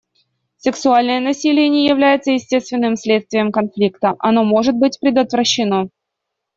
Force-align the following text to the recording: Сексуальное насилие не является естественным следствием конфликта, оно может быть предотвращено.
Сексуальное 0.57 1.19
насилие 1.19 1.69
не 1.69 1.87
является 1.87 2.31
естественным 2.31 2.95
следствием 2.95 3.51
конфликта, 3.51 4.15
оно 4.17 4.43
может 4.43 4.73
быть 4.73 4.99
предотвращено. 4.99 5.89